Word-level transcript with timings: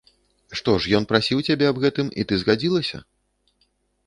Што 0.61 0.71
ж, 0.85 0.93
ён 0.99 1.05
прасіў 1.11 1.43
цябе 1.49 1.67
аб 1.73 1.77
гэтым 1.85 2.07
і 2.23 2.27
ты 2.33 2.41
згадзілася? 2.45 3.05